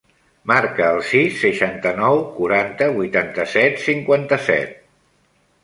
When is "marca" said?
0.51-0.87